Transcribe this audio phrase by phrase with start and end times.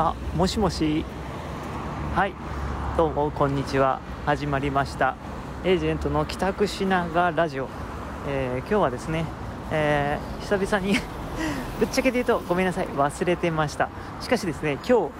[0.00, 1.04] あもしもし。
[2.14, 2.32] はい。
[2.96, 4.00] どうもこんにちは。
[4.26, 5.16] 始まりました。
[5.64, 7.68] エージェントの帰宅しながらラジオ、
[8.28, 9.24] えー、今日はですね、
[9.72, 10.94] えー、久々に
[11.80, 12.86] ぶっちゃけて言うとごめんなさい。
[12.86, 13.88] 忘れてました。
[14.20, 15.10] しかしですね今日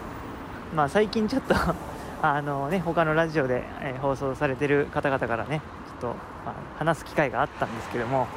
[0.76, 1.56] まあ最近ちょっと
[2.22, 5.60] あのね他のラジオで、え、放送されてる方々からね
[6.00, 6.16] ちょっと、
[6.46, 8.28] まあ、話す機会があったんですけども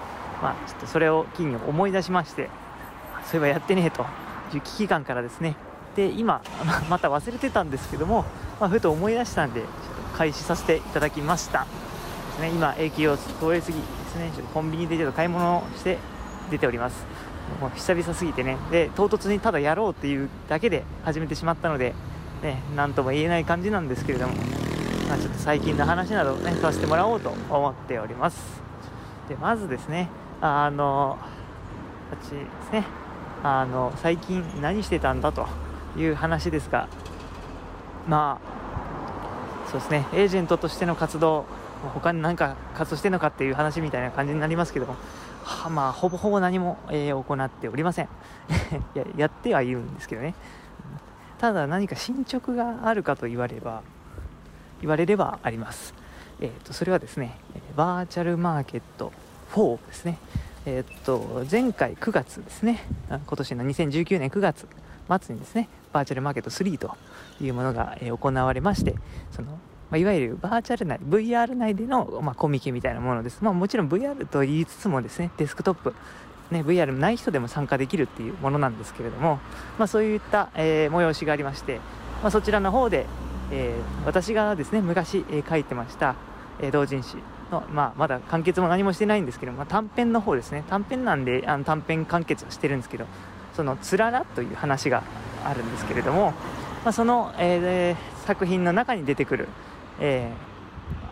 [0.41, 2.49] まあちょっとそれを機に思い出しまして
[3.25, 4.07] そういえばやってねえと。
[4.55, 5.55] いう危機感からですね
[5.95, 6.41] で今
[6.89, 8.25] また忘れてたんですけども、
[8.59, 9.69] まあ、ふと思い出したんでちょっ
[10.11, 11.61] と開始させていただきました。
[11.61, 11.67] で
[12.37, 15.97] すね今駅を通り過ぎですねちょっとコンビニでちょっと買い物をして
[16.49, 17.05] 出ております。
[17.59, 18.57] もう久々すぎてね。
[18.71, 21.93] で唐突にただやろうっていうだけで始めてしまったので
[22.41, 24.35] ね何とも言えない感じなんですけれども、
[25.09, 28.61] まあ、ちょっと最近の話などをねさせてもらおうと思っております。
[29.27, 30.09] でまずですね
[30.41, 31.17] あの
[32.09, 32.85] こっちですね
[33.43, 35.47] あの最近何してたんだと
[35.97, 36.87] いう話ですが
[38.07, 38.61] まあ
[39.71, 40.05] そうですね。
[40.11, 41.45] エージェントとしての活動
[41.93, 44.97] 他に何か活動してるのかっていう話みたいな感じになりますけども
[45.43, 48.09] はまあほぼほぼ何も、えー、行っておりません。
[48.93, 50.35] ややってはいるんですけどね。
[51.39, 53.81] ただ何か進捗があるかと言われれば
[54.81, 55.93] 言われればあります。
[56.41, 57.37] えっ、ー、とそれはですね
[57.75, 59.11] バーチャルマーケット
[59.53, 60.17] 4ですね。
[60.65, 62.83] えっ、と前回9月ですね。
[63.09, 64.67] 今年の2019年9月
[65.19, 66.95] 末にですねバーチャルマーケット3と
[67.41, 68.95] いうものが、え行われまして
[69.31, 69.57] その、ま
[69.93, 75.93] あ、いわゆるバーチャル内 VR 内での、まあ、コミケみたいなものです、まあ、もちろん VR と言いつつもですねデスクトップ
[76.51, 79.39] ね、VR ない人でも参加できるっていうものなんですけれども、
[79.79, 81.77] まあ、そういった、えー、催しがありまして、
[82.21, 83.05] まあ、そちらの方で、
[83.51, 86.15] えー、私がですね昔、えー、書いてました、
[86.59, 87.15] え同人誌
[87.51, 90.63] の、まあ、まだ完結も何もしてないんですけど、まあ、短編の方ですね。
[90.69, 93.05] 短編なんであの短編完結はしてるんですけど
[93.55, 95.03] そのつららという話が
[95.45, 96.33] あるんですけれども、
[96.83, 99.47] まあ、その、えー、作品の中に出てくる、
[99.99, 100.31] え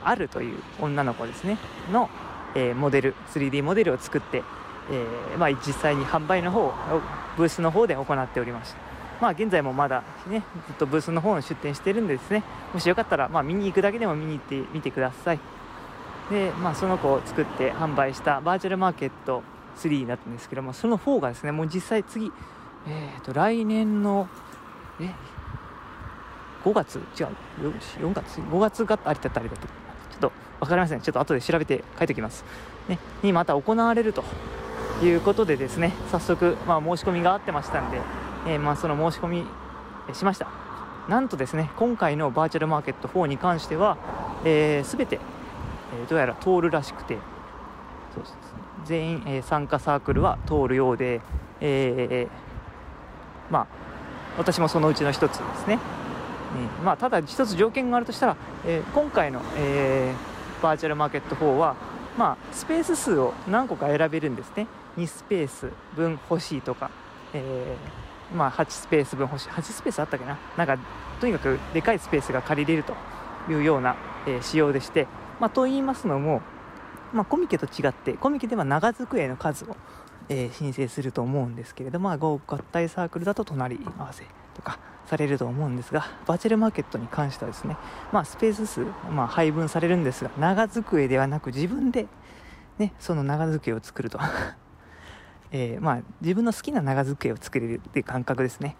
[0.04, 1.58] ー、あるという女の子ですね。
[1.92, 2.10] の、
[2.56, 4.44] えー、モデル 3D モデルを作って、
[4.92, 5.06] え
[5.38, 6.74] まあ、実際に販売の方を
[7.38, 8.90] ブースの方で行っておりました。
[9.22, 12.44] まあ現在もまだねずっとブースの方に出店してるんでですね。
[12.74, 15.40] もしよかったらまあ見に行くだけでも見に行ってみてください。
[16.30, 19.44] でまあその子を作って販売したバーチャルマーケット
[19.78, 22.32] 3だったんですけどもその4がですねもう実際次
[22.90, 24.28] えっ、ー、と来年の
[25.00, 25.10] え
[26.64, 26.98] ？5月？
[26.98, 27.28] 違う。
[28.02, 31.02] 4月？5月がありだったありだったちょっと分かりません。
[31.02, 32.44] ちょっと後で調べて書いておきます、
[32.90, 34.24] ね、にまた行われると。
[35.02, 35.94] いうことでですね。
[36.12, 38.02] 早速、まあ、申し込みがあってましたんで、
[38.48, 39.46] えー、まあ、その申し込み
[40.14, 40.48] しました。
[41.08, 43.98] なんとですね今回のバーチャルマーケット4に関しては、
[44.46, 47.18] えー、全て、え、どうやら通るらしくて。
[48.14, 48.38] そうです
[48.86, 51.22] 全員、えー、参加サークルは通るようで、
[51.62, 52.49] えー、
[53.50, 53.68] まあ
[54.38, 55.80] 私もそのうちの一つですね、
[56.78, 60.14] えー、まあ、ただ一つ条件があるとしたら、え今回の、え
[60.62, 61.76] バーチャルマーケット4は、
[62.18, 64.68] まあ、スペース数を何個か選べるんですね。
[64.98, 66.90] 2スペース分欲しいとか、
[67.34, 67.76] え
[68.34, 69.50] まあ、8スペース分欲しい。
[69.50, 70.38] 8スペースあったっけな。
[70.56, 70.78] なんか
[71.20, 72.94] とにかくでかいスペースが借りれると
[73.52, 73.96] いうような、
[74.26, 75.08] え仕様でして、
[75.40, 76.42] ま、と言いますのも
[77.14, 79.76] ま、コミケと違ってコミケでは長机の数を、
[80.30, 84.24] えー、申請すると思うんですけれども、まあ、合体サークルだと隣り合わせ
[84.54, 87.76] とかされると思うんですがバーチャルマーケットに関してはですね、
[88.12, 92.06] まあ、スペース数、まあ、配分されるんですが長机ではなく自分で、
[92.78, 94.20] ね、その長机を作ると。
[95.52, 98.76] えー、まあ、自分の好きな長机を作れるっていう感覚ですね。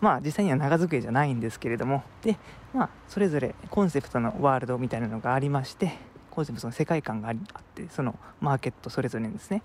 [0.00, 2.02] まあ実際には長机じゃないんですけれども。
[2.22, 2.38] で、
[2.72, 5.98] まあ、それぞれコンセプトのワールドみたいなのがありまして
[6.30, 7.34] 個人のその世界観があっ
[7.74, 9.62] てそのマーケットそれぞれですね、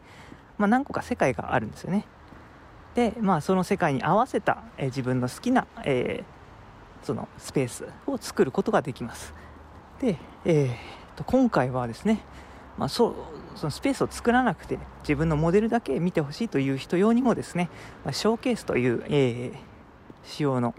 [0.59, 2.05] まあ、何個か世界があるんですよね。
[2.93, 9.33] で、まあ、その世界に合わせた、えー、自分の好きな、えー、そのスペースを作ることができます。
[9.99, 12.21] で、えー、と今回はですね、
[12.77, 13.15] まあ、そ
[13.55, 17.69] そのスペースを作らなくて自分のモデルだけ見てほしいという人用にもですね、
[18.05, 19.53] まあ、ショーケースという、えー、
[20.23, 20.75] 仕様の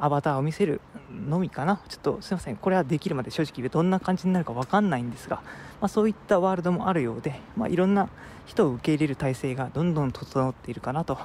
[0.00, 0.80] アバターを見せる
[1.10, 1.80] のみかな。
[1.88, 2.56] ちょっとすいません。
[2.56, 5.36] これはできるまで正直どんな感じになるか分かんないんですが、
[5.80, 8.08] まあ、そういったワールドもあるようで、まあ、いろんな
[8.46, 11.18] 人を受け入れる体制がどんどん整っているかなと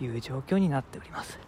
[0.00, 1.38] いう状況になっております。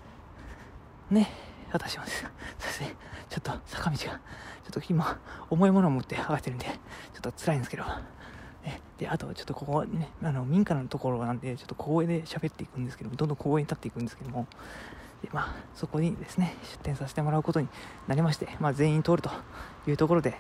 [1.10, 1.30] ね
[1.72, 2.18] 私もです。
[2.18, 2.32] すいま
[2.72, 5.18] せんちょっと坂道がちょっと今
[5.50, 6.72] 重いものを持って上がってるんでちょ
[7.18, 7.84] っと辛いんですけど。
[8.64, 14.46] ね、であとちょっとここねあの民家のところなんでちょっと公園で喋っていくんですけどどんどん公園に立っていくんですけども
[15.22, 17.68] で、まあ、そこにですね出店させてもらうことに
[18.06, 19.30] なりまして、まあ、全員通ると
[19.86, 20.36] いうところで、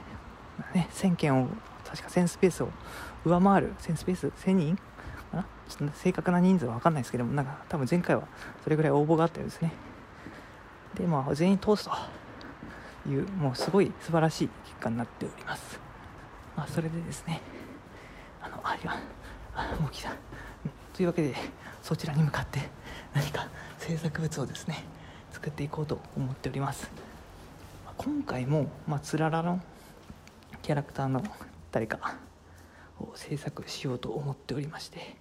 [0.58, 1.48] まあね、1000件を
[1.84, 2.68] 確か1000スペースを
[3.24, 4.82] 上回る1000スペース1000人か
[5.38, 5.46] な？
[5.68, 8.28] ちょっと正確な人数は分かんないですけどもなんか多分前回は
[8.62, 9.72] それぐらい応募があったようですね。
[10.94, 11.90] でまあ全員通すと
[13.08, 15.80] いうもうすごい素晴らしい結果になっております。
[16.56, 17.40] まあそれでですね
[18.40, 18.94] あのあ今
[19.54, 20.12] あもう来た。
[20.94, 21.34] というわけで
[21.82, 22.60] そちらに向かって
[23.14, 24.84] 何か制作物をですね
[25.32, 26.90] 作っていこうと思っております。
[27.96, 29.60] 今回も、まあ、つららの
[30.62, 31.22] キャラクターの
[31.72, 32.14] 誰か
[33.00, 35.16] を制作しようと思っておりまして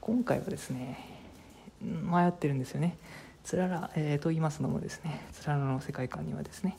[0.00, 0.98] 今回はですね
[1.80, 2.98] 迷ってるんですよね。
[3.44, 6.78] つらら、えー、と言いますのもですねつららの世界観にはですね、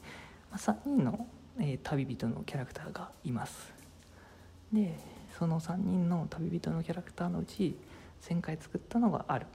[0.52, 1.26] まあ、3人の、
[1.60, 3.74] えー、旅人のキャラクターがいます。
[4.74, 4.98] で
[5.38, 7.76] その3人の旅人のキャラクターのうち
[8.30, 9.48] 前回作ったのがある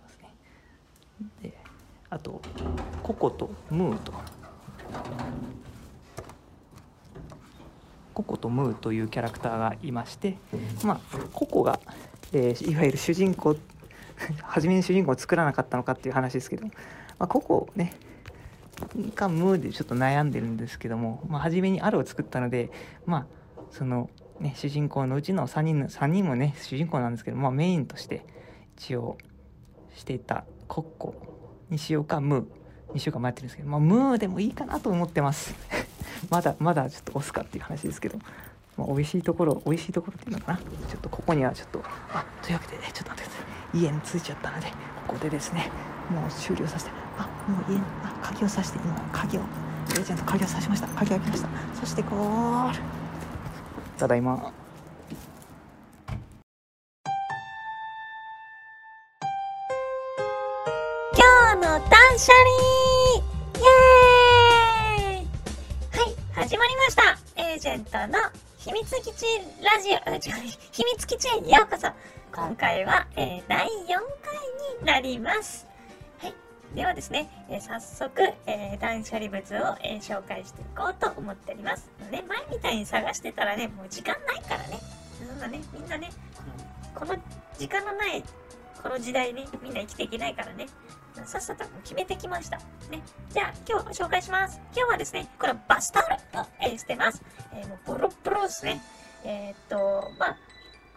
[2.11, 2.41] あと
[3.03, 4.13] ココとムーと。
[8.15, 10.39] ココとムーというキャラクターがいまして
[10.83, 11.79] まあココが、
[12.33, 13.57] えー、いわゆる主人公
[14.43, 16.71] 初めに主人公を作らなかったのかっていう話ですけど、ま
[17.19, 17.93] あ、ココね
[19.15, 22.71] かムーでちょっと悩んでるんですけども、まあ、初めにあるを作ったので
[23.05, 23.27] まあ
[23.71, 24.09] その
[24.41, 28.25] ね主人公のうちの3人の3人もね主人公なんですけど、まあ、メインとして
[28.79, 29.19] 一応
[29.95, 31.15] していたコッコ
[31.71, 35.55] にしようかムーにしようか迷ってるんですけど、まあ、ムーでもいいかなと思ってます。
[36.31, 38.19] まだまだちょっと押すかっていう話ですけど、
[38.77, 40.59] まあ、美味しいところ美味しいところっていうのかな。
[40.59, 40.65] ちょ
[40.99, 41.83] っとここにはちょっと
[42.13, 43.43] あというわけで、ね、ちょっと待ってくださ
[43.75, 43.79] い。
[43.79, 44.67] 家に着いちゃったので
[45.07, 45.71] ここでですね
[46.11, 50.89] もう終了させてあもう家あ鍵をさして今鍵をエージェント鍵をさしました。
[50.89, 51.49] 鍵を開けました。
[51.75, 52.81] そしてこー
[53.99, 54.53] ただいま
[61.49, 61.81] 今日の断
[62.19, 62.51] 捨離
[63.55, 65.27] イエーイ
[65.97, 68.19] はい始まりましたエージェントの
[68.59, 69.27] 秘密基地
[69.63, 70.21] ラジオ、違う、
[70.73, 71.87] 秘密基地へようこそ
[72.35, 74.35] 今回は、えー、第4回
[74.81, 75.69] になります。
[76.19, 76.35] はい。
[76.75, 81.89] ではですね、えー、早速、えー、断捨離物を、え紹介していこうと思っております。
[82.11, 84.81] ね、前みたいに探してたらね、もう時間ないからね。
[85.25, 86.11] そんなね、みんなね、
[86.93, 87.15] この
[87.57, 88.25] 時間のない
[88.83, 90.67] この時代ね、みんな生きていけないからね。
[91.25, 92.59] さっさと決めてきました。
[92.91, 93.03] ね。
[93.31, 94.61] じゃあ、今日紹介します。
[94.77, 97.23] 今日はですね、これバスタオルを、えー、捨てます。
[97.53, 98.81] えー、もうボロボロですね。
[99.25, 100.37] えー、っと、まあ、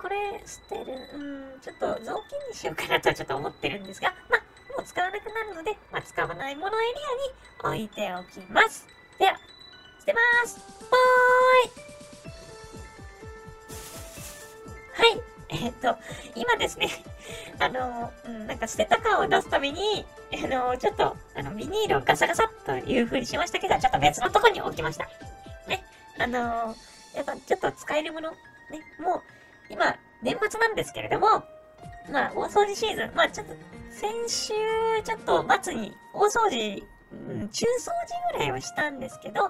[0.01, 4.39] これ捨てる、うん、ちょっと雑巾にしようかなとちょっと思ってるんですが、まあ、
[4.77, 6.85] もう使わなくなるので、まあ、使わないものエ
[7.61, 8.87] リアに置いておきます。
[9.17, 9.37] では、
[9.99, 11.89] 捨てますぽーい
[14.93, 15.28] はい。
[15.51, 15.97] え、っと、
[16.35, 16.89] 今ですね、
[17.59, 20.05] あの、うん、なんか捨てた感を出すために、
[20.43, 25.07] あの、ちょっと、あの、ビニールをガサガサという風にしましたけど、ちょっと別のとこに置きました。
[25.67, 25.83] ね。
[26.19, 26.75] あの、
[27.15, 28.37] やっぱちょっと使えるもの、ね、
[28.99, 29.23] もう、
[29.69, 31.43] 今、年末なんですけれども、
[32.11, 33.55] まあ、大掃除シーズン、まあ、ちょっと、
[33.89, 34.53] 先週、
[35.03, 39.41] ちょっと末に、大掃除、うん、中掃除ぐらいはしたんですけど、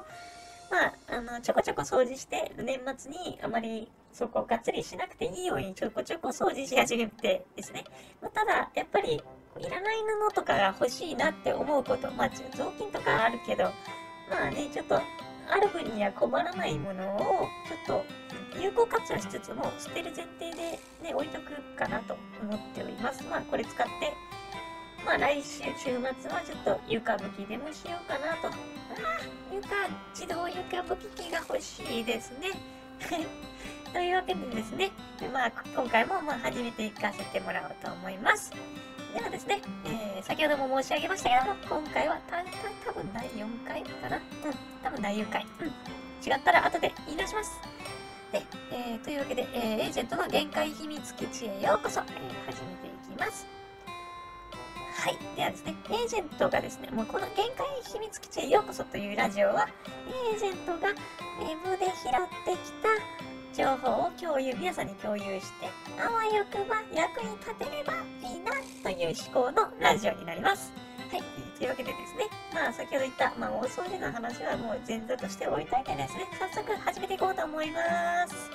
[0.71, 7.83] まあ、あの、ちょこちょこ掃除して、年末にあまりそこをがっつりしなくていいようにちょこちょこ掃除し始めてですね。
[8.21, 9.21] まあ、ただ、やっぱり、
[9.59, 9.97] いらない
[10.29, 13.63] 布とかが欲しいなって思うこと、まあ、雑巾とかあるけど、
[14.29, 14.95] まあね、ちょっと、
[15.51, 18.05] ある分には困らないものを、ちょっと、
[18.61, 23.23] 有効活用しつつも、捨てる前提でね、置いとくかなと思っております。
[23.23, 24.13] まあ、これ使って、
[25.05, 28.47] まあ、来週、週末はちょっと床拭きでもしようかなと。
[28.47, 28.55] ああ、
[29.53, 29.67] 床、
[30.13, 32.51] 自動床拭き機が欲しいですね。
[33.93, 34.91] というわけでですね、
[35.33, 38.51] まあ、今回もまあ初めて行かせてもらおうと思います。
[39.13, 42.43] ではですね、えー、先ほども申し上げましたけども、今回はた、た、
[42.85, 44.17] 多分第4回かな？
[44.17, 44.23] うん、
[44.83, 45.45] 多分第4回。
[45.61, 45.67] うん。
[45.67, 47.59] 違ったら後で言い出します。
[48.31, 52.03] で、えー、というわけで、えー、エージェントの限界秘密基地へようこそ、え、
[52.45, 53.47] 始めていきます。
[54.99, 55.17] はい。
[55.35, 59.67] ではですね、エージェントがですね、もうこの限界秘密基地へようこそというラジオは、
[60.33, 61.93] エージェントがウェブで拾っ
[62.45, 62.89] てきた
[63.59, 65.67] 情報を共有、皆さんに共有して、
[66.01, 67.91] あわよくば役に立てれば
[68.23, 70.71] いいなという思考のラジオになります。
[71.11, 71.23] はい。
[71.57, 77.81] というわけでですね、まあ先ほど言った、まあ大掃除の話はもう前座として置いといてですね、早速始めていこうと思いま
[78.29, 78.49] す。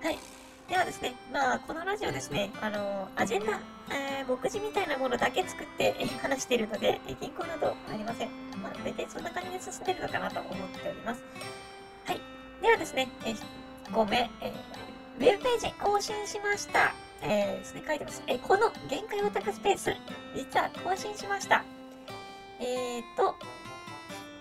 [0.00, 0.18] はい。
[0.66, 3.60] ではですね、まあこのラジオですね、あのアジェンダ、
[3.92, 8.30] えー、目次みたいなものだけ作って話しているので、銀行などありません。
[8.62, 11.22] まあ大体そんな感じで進んでるのかなと思っております。
[12.06, 12.20] はい。
[12.62, 13.34] ではですね、え
[13.92, 16.94] ごめん、えー、ウェブページ更新しました。
[17.22, 18.22] えー、ですね、書いてます。
[18.26, 19.92] えー、この限界オタクスペース、
[20.34, 21.64] 実は更新しました。
[22.60, 23.34] えーと、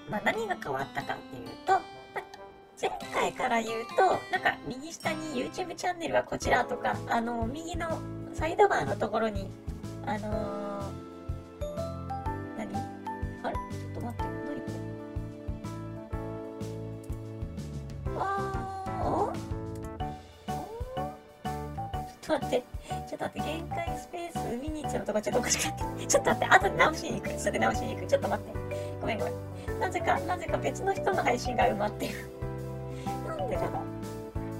[0.09, 1.79] まあ、何が変わったかっていうと、ま
[2.15, 2.23] あ、
[2.79, 7.99] 前回から言うと、なんか右下に YouTube チャンネルはこちらとか、あの、右の
[8.33, 9.49] サイドバーのところに、
[10.05, 26.05] あのょっと待って、限界スペースミニッツのとこちょっとおかしくなって。
[26.07, 27.39] ちょっと待って、後で直しに行く。
[27.39, 28.07] すぐ直しに行く。
[28.07, 28.53] ちょっと待って。
[29.01, 29.79] ごめんごめん。
[29.79, 32.13] なぜか、なぜか別の人の配信が埋まってる。
[33.27, 33.71] なんでだろう。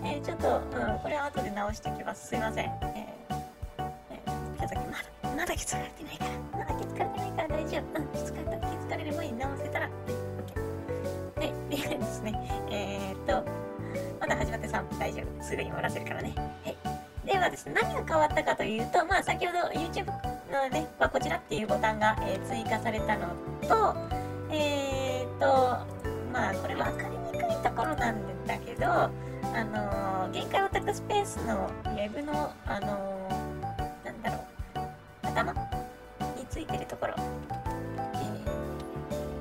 [0.04, 2.28] えー、ちょっと、うん、これは後で直しておきます。
[2.28, 2.66] すいません。
[2.66, 6.60] えー、えー、まだ、まだ気づかれてないから。
[6.60, 8.02] まだ気づかれてないから大丈夫。
[8.02, 8.68] うん、気づかれた。
[8.68, 9.94] 気づかれる前に直せたら、はい、
[11.36, 11.40] OK。
[11.40, 13.50] はい、でですね、えー、っと、
[14.20, 15.44] まだ始まって3分大丈夫。
[15.44, 16.34] すぐに終わらせるからね。
[16.64, 17.07] はい。
[17.28, 20.06] ではですね、何が変わったかというと、まあ、先ほど YouTube
[20.50, 23.28] のね、まあ、こちらっていうボタンが、えー、追加されたの
[23.68, 23.94] と、
[24.50, 25.46] えー、っと、
[26.32, 29.12] まあ、これ分かりにくいところなんだけど、あ
[29.66, 34.38] のー、限界オタクスペースのウェブの、あのー、なんだろ
[34.78, 34.80] う、
[35.28, 35.60] 頭に
[36.50, 37.22] ついてるところ、え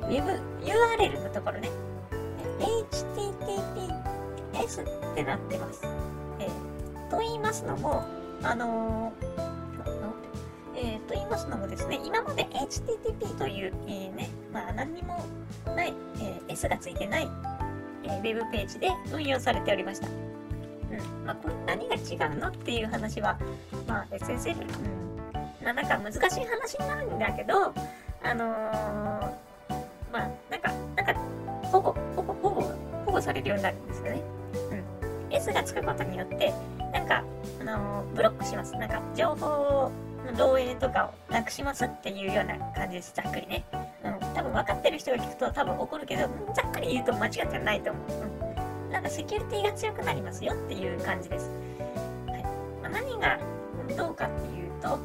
[0.06, 0.32] ー、ウェブ
[0.66, 1.70] URL のところね、
[2.90, 5.82] https ってなってます。
[6.40, 6.75] えー
[7.10, 8.04] と言いますのも、
[8.42, 15.24] あのー、えー、と言いますのもですね、今まで HTTP という、えー、ね、まあ何にも
[15.74, 17.28] ない、えー、S がついてない、
[18.04, 20.08] えー、ウェブページで運用されておりました。
[20.08, 23.36] うんまあ、これ何が違うのっていう話は、
[23.88, 25.06] まあ、SSL、うん
[25.64, 27.74] まあ、なんか難しい話になるんだけど、
[28.22, 28.46] あの、
[30.12, 31.14] まあ、なんか、なんか、
[31.64, 32.62] 保護、保護、保護、
[33.04, 34.22] 保護されるようになるんですよね。
[35.30, 35.34] うん。
[35.34, 36.52] S がつくことによって、
[36.92, 37.24] なんか、
[37.60, 38.72] あのブロックします。
[38.76, 39.90] なんか、情報
[40.26, 43.12] の漏洩とかをなくしますっていうような感じです。
[43.14, 43.64] ざっくりね。
[44.04, 48.12] うん、多分分かってる人が聞くと多分怒るけど、ざっくり言うと間違ってないと思う。
[48.86, 48.92] うん。
[48.92, 51.50] なんかセキュリティが強くなりますよっていう感じです。
[52.26, 52.42] はい。
[52.82, 53.38] まあ、何が
[53.96, 54.98] どうかっていうと、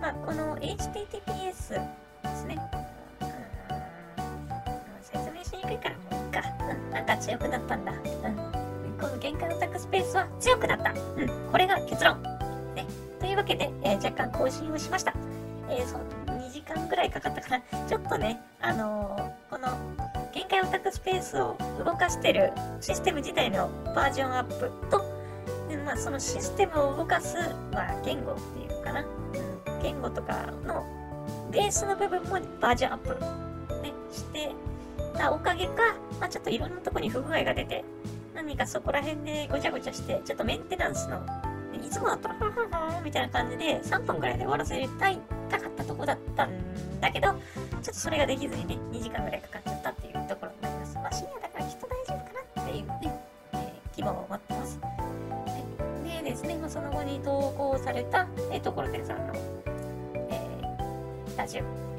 [0.00, 1.80] まあ、この HTTPS
[2.22, 2.58] ですね。
[2.78, 2.84] うん
[5.02, 6.42] 説明しにくいからもういいか。
[6.68, 7.92] うん、なんか強くなったんだ。
[7.92, 7.96] う
[8.28, 8.43] ん
[9.24, 10.92] 限界オタクスペースは強くなった。
[10.92, 12.22] うん、これが結論。
[12.74, 12.84] ね。
[13.18, 15.14] というわけで、えー、若干更新をしました。
[15.70, 19.68] えー、そう、2時間ぐらいかかったから、ちょっとね、あのー、この
[20.34, 22.52] 限界オタクスペースを動かしてる
[22.82, 25.02] システム自体のバージョンアップと、
[25.70, 27.38] でまあ、そのシステムを動かす、
[27.72, 30.84] まあ、言語っていうのかな、うん、言語とかの
[31.50, 33.14] ベースの部分もバージョンアップ、
[33.80, 34.52] ね、して
[35.16, 37.84] たおかげか、まあ、ちょっといろんなとこに不具合が出て、
[38.34, 41.24] 何かそこら辺でごちゃごちゃして、ちょっとメンテナンスの、
[41.72, 46.50] いつもだったら、はははみたいな感じで3分くらいで終わらせたい、たかったとこだったん
[47.00, 50.94] だけど、ちょっとそれができずにね、2時間ぐらいかかっちゃったっていうところになります。
[50.96, 53.20] まあ深夜だからきっと大丈夫かなっていうね、
[53.52, 54.80] えー、希望を持ってます。
[56.04, 59.34] でですね、まあ、その後に投稿された、えー、ところでさんの、
[60.30, 61.93] えー、ラジオ、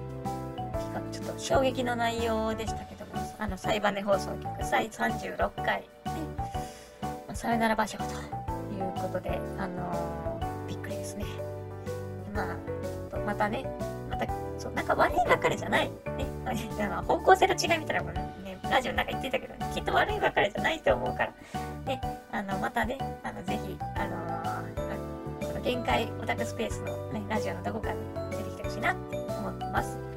[1.26, 5.84] と衝撃の内容でしたけども、あの、サイバネ放送局、第36回
[7.36, 8.08] さよなら場所とい
[8.80, 11.26] うことで、あのー、びっくりですね。
[12.34, 12.44] ま
[13.14, 13.66] あ、またね、
[14.10, 14.26] また、
[14.58, 15.90] そう、なんか悪いばかりじゃない。
[16.18, 16.26] ね。
[17.06, 21.34] 方向性の違いみたいなものね、ラジオの中言ってたけど、きっと悪いばかりじゃないと思うから。
[21.86, 22.00] で、
[22.32, 28.00] あの、またね、あの、ぜひ、あのー、限界オタクスペースのね、ラジオのどこかに
[28.32, 30.15] 出てきてほしいなって思ってます。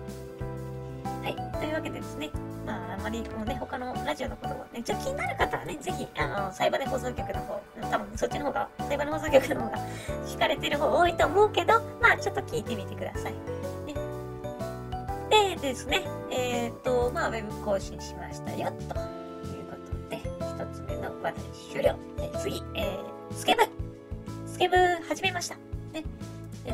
[1.59, 2.31] というわけでですね、
[2.65, 9.79] まあ、あまりこうね、他のラジオのことをね、ちょっと気になる方はね、ぜひ、あの、サイバネ放送局の方、多分そっちの方が、サイバネ放送局の方が
[10.27, 13.33] 聞かれてる方多いと思うけど、まあ、ちょっと聞いてみてください。
[15.31, 21.35] ね、でですね、えっ、ー、と、まあ、ウェブ更新しましたよ、ということで、一つ目の話題
[21.73, 21.95] 終了。
[22.17, 23.63] で次、えー、スケブ
[24.47, 24.77] スケブ
[25.09, 25.57] 始めました。
[25.93, 26.05] ね。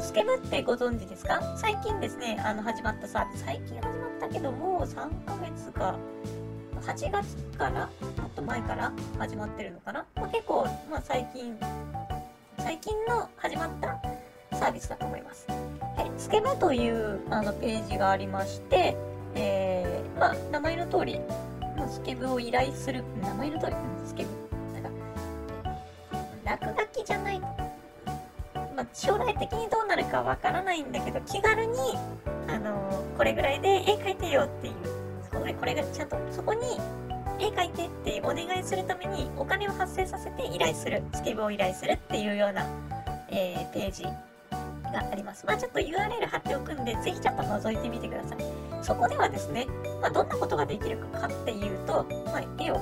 [0.00, 1.40] スケブってご存知ですか？
[1.56, 5.96] 最近ですね、あの、始まったサービス、最近始ったけどもう、3ヶ月か、
[6.80, 7.90] 8月から
[8.20, 11.56] もっと前から始まってるのかな、まあ、結構、まあ、最近
[12.58, 14.00] 最近の始まった
[14.56, 15.46] サービスだと思います。
[15.48, 18.96] はい、スケブというあのページがありまして、
[19.34, 21.20] えー、まあ、名前の通り、
[21.76, 23.72] まあ、スケブを依頼する、名前の通り、
[24.06, 24.30] スケブ。
[26.44, 27.48] なんか、落書きじゃない、ま
[28.78, 31.76] あ、将来的にどうなるかわからないんだけど、気軽に、
[32.54, 35.04] あの、これぐらいで絵描いてよっていう
[35.38, 36.60] これこれがちゃんとそこに
[37.38, 42.66] 絵描いてってお願いするためにお金を発生させて依頼する、スケブを依頼するっていうような、
[43.28, 44.12] えー、ページが
[45.10, 45.44] あります。
[45.44, 48.38] まあちょっと URL 貼っておくんで、ぜひちょっと覗いてみてください。
[48.82, 49.66] そこではですね、
[50.00, 52.78] まあどんなことができるかっていうと、まあ絵を、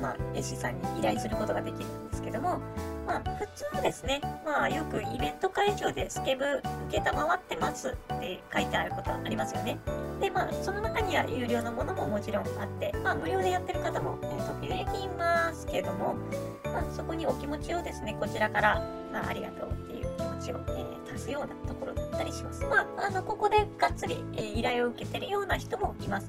[0.00, 2.60] まあ絵師さんに依頼することができるんですけども、
[3.08, 6.44] まあ、普通はですね、まあ、よくイベント会場でスケブ
[6.88, 9.78] 受けたまわってますって書いてあることありますよね。
[10.20, 16.16] で、まあ、その中には有料のものももちろんあって、まあ、無料でやってる方も、えー、時々いますけども、
[16.64, 22.62] まあ、そこにお気持ちをですね、こちらから、まあ、ありがとうっていう気持ちを、えー、足すようなところだったりします。
[22.66, 26.28] まあ、あの、ここでがっつり、えー、依頼を受けてるような人もいます。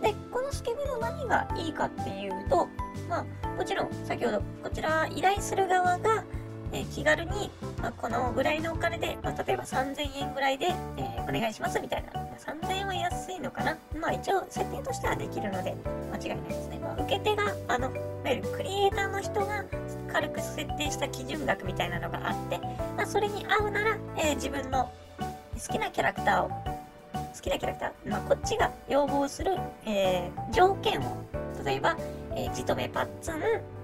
[0.00, 2.68] で、このスケベの何がいいかっていうと、
[3.08, 6.24] まあ、もちろん先ほどこちら依頼する側が、
[6.72, 12.26] えー、気軽に、まあ、このぐらいのお金で、まあ、例えば3000円ぐらいで、えー、お願いしますみたいな。
[12.36, 15.74] 3000円は安いのかなまあ一応設定としてはできるので
[16.12, 16.78] 間違いないですね。
[16.78, 19.64] まあ、受け手が、あの、いわゆるクリエイターの人が
[20.12, 22.58] 軽く設定した基準額みたいなのがあって、
[22.96, 31.16] まあ、それに合うなら、えー、自分の好きなキャラクターを好きなキャラクター、まあ、こっちが要望する、えー、条件を、
[31.64, 31.96] 例えば、
[32.36, 33.40] えー、じとめパッツン、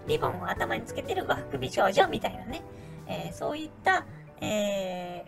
[0.07, 2.63] リボンを頭につけてる和服美少女みたいなね、
[3.07, 4.05] えー、そういった、
[4.43, 5.25] え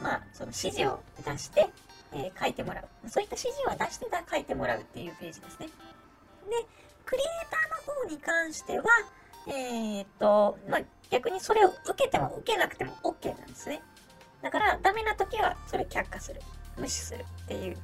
[0.00, 1.68] ー、まあ、その指示を出して、
[2.12, 3.08] え、書いてもらう。
[3.08, 5.66] そういった指示を出して書いてもらうっていうページですね。
[5.66, 5.72] で、
[7.04, 8.84] クリエイターの方に関しては、
[9.46, 13.82] え、っと、まあ、逆にそれを受けても受けなくても OK なんですね。
[14.42, 16.40] だから、ダメな時はそれ却下する。
[16.76, 17.76] 無視するっていう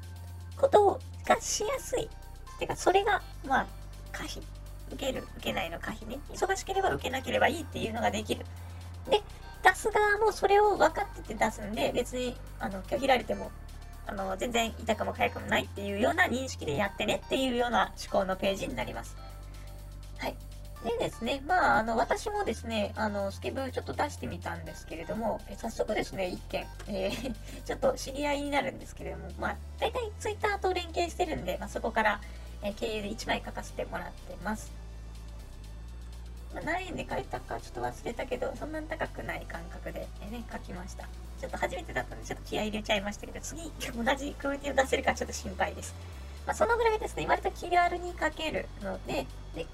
[0.57, 2.09] ことがしやすい。
[2.59, 3.67] てか、それが、まあ、
[4.11, 4.41] 可否。
[4.93, 6.19] 受ける、受けないの可否ね。
[6.31, 8.45] 忙しければ受けなければいいっていうのができる。
[9.09, 9.23] で、
[9.63, 13.51] 出す側もそれを分かってて出すんで、別に、あの、拒否られても、
[14.07, 19.17] あの、全然痛くも痒くもないっていうような認識でやってねっていうような思考のページになります。
[20.19, 20.37] はい。
[20.85, 27.35] でですね、まあ、あの、私もですね、あの、スケブちょっと出してみたんですけれども、え早速ですね、一件、えー、
[27.67, 32.21] ちょっと知り合いになるんですけれども、まあ、大体ツイッターと連携してるんで、まあ、そこから、
[32.63, 34.80] え、経由で1枚書かせてもらってます。
[36.55, 41.05] ま、何円で書いたかちょっと忘れたけど、そんなに高くない感覚で、ね、書きました。
[41.41, 45.95] ちょっと初めてだったので、ちょっと気合い入れちゃいましたけど、次、同じクオリティを出せるかちょっと心配です。
[46.47, 49.67] まあ、そのぐらいですね、割と気軽に書けるので、で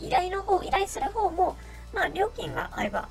[0.00, 1.56] 依頼の方、依頼する方も、
[1.94, 3.08] まあ、料金が合えば、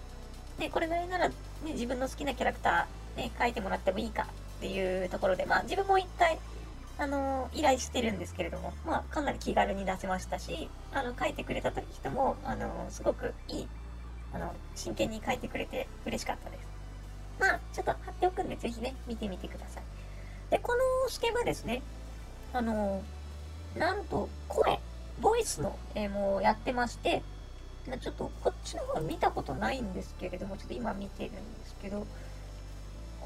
[0.60, 6.38] ね、これぐらいなら、ね、自分の好きなキャラクター、ね、書いてもらってもいいかっていうところで、まあ、自分も一回、
[6.98, 13.68] あの、依頼してるんですけれども、まあ、かなり気軽に出せましたし、あの、書いてくれた人も、あの、すごくいい、
[14.34, 16.66] あの、真剣に書いてくれて嬉しかったです。
[17.40, 19.84] まあ、ちょっと貼っておくんで、ぜひね、見てみてください。
[20.50, 21.82] で、このスケバですね、
[22.54, 23.02] あの、
[23.76, 24.80] なんと、声、
[25.20, 27.24] ボイスの、えー、もうやってまして、
[28.02, 32.08] ちょっとこっちの方見たことないんですけれども、ちょっと今見てるんですけど、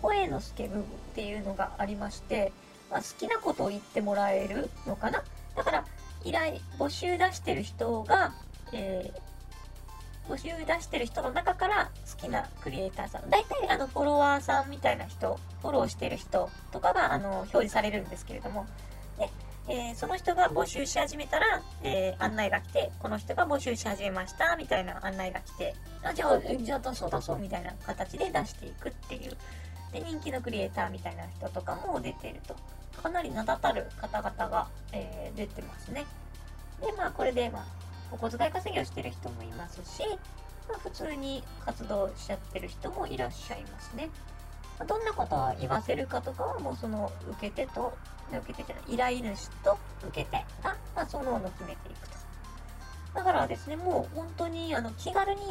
[0.02, 2.52] 声のスケブっていうのがありまして、
[2.90, 5.24] まあ、好きなことを言ってもらえるのかな？
[5.56, 5.86] だから、
[6.24, 8.34] 依頼、募集出してる人が、
[8.74, 18.66] えー、募集出してる人の中から好きなクリエイターさん、大体あのフォロワーさんみたいな人、フォローしてる人とかがあの表示されるんですけれども、
[19.18, 19.30] で、
[19.68, 29.38] えー、その人が募集し始めたら、えー、案内が来て、この人が募集し始めました、みたいな案内が来て、あじゃあ、じゃあ出そう出そう、みたいな形で出していくっていう。
[29.92, 32.56] で、人気のクリエイターみたいな人とかも出てると。
[33.00, 36.06] かなり名だたる方々が、えー、出てますね。
[36.82, 37.66] で、まあ、これで、まあ、
[38.12, 40.04] お小遣い稼ぎをしてる人もいますし、
[40.68, 44.10] まあ、普通に活動しちゃってる人もいらっしゃいますね。
[44.80, 47.94] まどんなことを言わせるかとかはもうその受け手と、
[48.32, 52.16] 受け手じゃない、依頼主と受け手が、まあ、そのの決めていくと。
[53.16, 55.42] だからですね、もう本当にあの気軽に、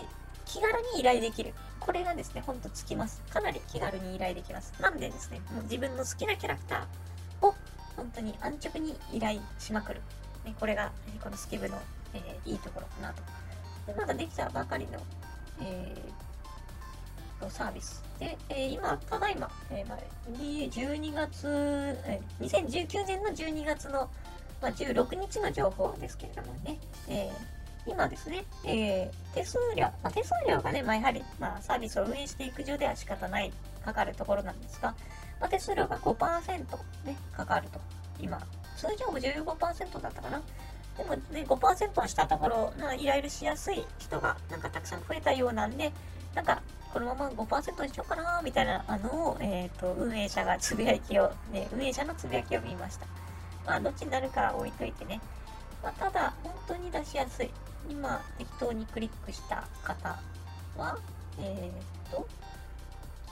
[0.47, 1.53] 気軽に依頼できる。
[1.81, 3.23] これがですね、ほんとつきます。
[3.31, 4.73] かなり気軽に依頼できます。
[4.81, 6.85] なんでですね、もう自分の好きなキャラクター
[7.43, 7.55] を
[7.97, 10.01] 本当に安直に依頼しまくる。
[10.45, 11.79] ね、これが、このスケブの、
[12.15, 13.23] えー、いいところかなと。
[13.87, 14.99] でまだできたばかりの、
[15.61, 16.29] えー
[17.51, 18.03] サービス。
[18.19, 19.99] で、えー、今、ただいま、えーまあ、
[20.33, 24.11] 12月、えー、2019年の12月の、
[24.61, 33.53] まあ、16日の情報ですけれどもね、えー、今ですね、えー、手数料、まあ、手数料がね、まあ、やはり、まあ、サービスを運営していく上では仕方ない、
[33.85, 34.95] かかるところなんですが、
[35.41, 36.59] ま、手数料が5%
[37.05, 37.81] ね、かかると。
[38.21, 38.41] 今、
[38.77, 40.43] 通常も15%だったかな。
[40.97, 45.93] でもね、5%したところ、な依頼しやすい人がなんかたくさん増えたようなんで、
[46.35, 46.61] なんか
[46.93, 53.07] このまま5%にしようかなみたいなあのを、えっ、ー、と、運営者がつぶやきを、ね、運営者のつぶやきを見ました。
[53.67, 55.21] まあ、どっちになるか置いといてね。
[55.83, 57.51] まあ、ただ、本当に出しやすい。
[57.89, 60.19] 今、適当にクリックした方
[60.77, 60.99] は、
[61.39, 62.27] えっ、ー、と、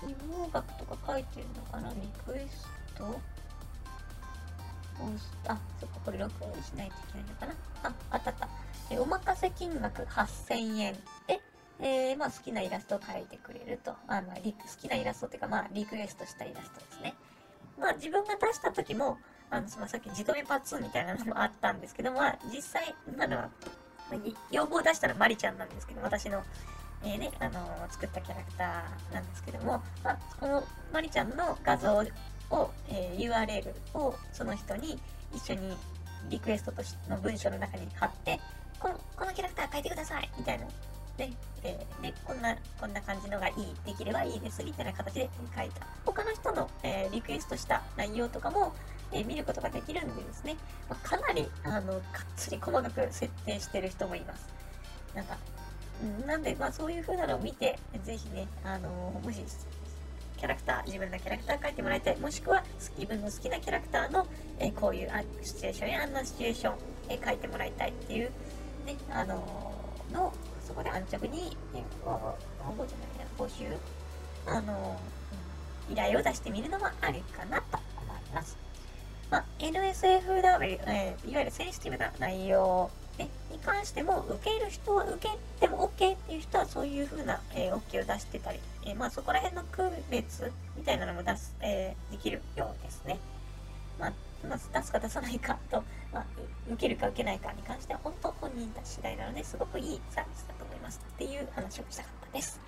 [0.01, 1.91] 希望額とか書いてるのかな？
[1.95, 3.19] リクエスト？
[5.49, 7.55] あ、そっか、これ録音しないといけないのかな？
[7.85, 8.49] あ、あったあった。
[8.91, 10.95] えお任せ金額8000円
[11.27, 11.41] で、
[11.81, 13.95] えー、まあ好きなイラストを描いてくれると。
[14.07, 17.15] あの、リ好きなイラストっていうか、まあリクエストしたイラストですね。
[17.79, 19.19] まあ自分が出した時も、
[19.51, 23.51] あの、まあ、さっき自撮りパーツみたいなのもあったんですけど、まあ実際、今のは、
[24.51, 26.43] 要望を出したらマリちゃんなんですけど、私の、
[27.07, 32.03] えー、ね、あのー、作ったキャラクターなんですけども、まあ、このマリちゃんの画像
[32.51, 34.99] を、えー、URL をその人に
[35.33, 35.77] 一緒に
[36.29, 38.41] リクエストとしての文章の中に貼って、
[38.81, 40.67] この、このキャラクター書いてくださいみたいな。
[41.17, 41.31] で、
[41.63, 43.55] えー、で、こんな、こんな感じのがいい、
[43.87, 45.87] できればいいです、みたいな形で書いた。
[46.05, 48.75] 他の人の、えー、リクエストした内容とかも、
[49.13, 50.57] えー、見ることができるんでですね、
[50.91, 52.03] まあ、かなり、あの、がっ
[52.37, 54.49] つり細かく設定してる人もいます。
[55.15, 55.39] なんか、
[56.27, 58.89] なんで、まあそういう風なのを見て、ぜひね、あの
[59.25, 59.43] もし、
[60.37, 62.63] キャラクター、自分のキャラクター描いてもらいたい、もしくは
[62.97, 64.27] 自分の好きなキャラクターの、
[64.59, 65.11] えー、こういう
[65.43, 66.75] シチュエーションやあんなシチュエーション、
[67.09, 68.31] えー、描いてもらいたいっていう、
[68.85, 70.33] ね、あのー、の、
[70.67, 72.37] そこで安直に、えー、応
[72.77, 73.65] 募じゃないや、募集、
[74.47, 78.59] あのー、依頼を出してみるのもありかなと思います。
[79.31, 82.91] まあ、NSFW、え、いわゆるセンシティブな内容、
[83.57, 93.19] に関しても、受ける人は受けても OK っていう人はそういう風な、えー、OK を出してたり、えー、まあそこら辺の区別みたいなのも出す、えー、できるようですね。
[93.99, 94.13] まあ、
[94.47, 96.27] まあ、出すか出さないかと、まあ、
[96.71, 102.61] 受けるか受けないかに関しては本当本人たち次第なのですごくいいサービスだと思いますっていう話をしたかったです。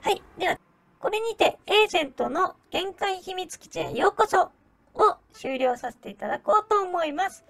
[0.00, 0.22] はい。
[0.38, 0.58] では、
[1.00, 4.52] これにて、エージェントの限界秘密基地へようこそ
[4.94, 7.44] を終了させていただこうと思います。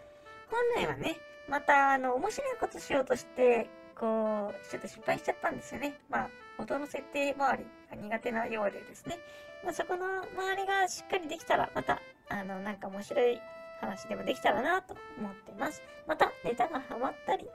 [0.51, 1.17] 本来はね、
[1.49, 5.99] また、あの、面白いことしようとして、こう、ちょっと失敗しちゃったんですよね。
[6.09, 6.29] まあ、
[6.59, 9.19] 音の設定周りが苦手なようでですね。
[9.65, 13.41] まあ、そこの周りがしっかりできたら、また、あの、なんか面白い
[13.81, 15.83] 話でもできたらなと思ってます。
[16.07, 17.49] また、ネタがハマったり、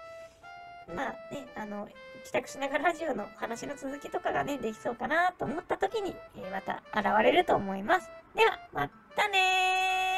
[0.95, 1.87] まあね、あの、
[2.23, 8.09] 帰宅しながらラジオの話の続きとかがね、できそうかなと思った時に、え、また現れると思います。
[8.35, 10.10] では、またねー